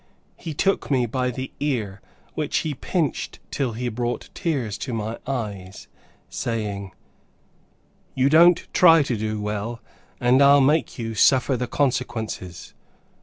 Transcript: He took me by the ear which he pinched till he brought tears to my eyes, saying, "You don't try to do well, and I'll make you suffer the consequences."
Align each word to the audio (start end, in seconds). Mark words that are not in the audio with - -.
He 0.35 0.55
took 0.55 0.89
me 0.89 1.05
by 1.05 1.29
the 1.29 1.51
ear 1.59 2.01
which 2.33 2.57
he 2.65 2.73
pinched 2.73 3.37
till 3.51 3.73
he 3.73 3.87
brought 3.87 4.31
tears 4.33 4.75
to 4.79 4.93
my 4.93 5.19
eyes, 5.27 5.87
saying, 6.27 6.91
"You 8.15 8.27
don't 8.27 8.67
try 8.73 9.03
to 9.03 9.15
do 9.15 9.39
well, 9.39 9.79
and 10.19 10.41
I'll 10.41 10.59
make 10.59 10.97
you 10.97 11.13
suffer 11.13 11.55
the 11.55 11.67
consequences." 11.67 12.73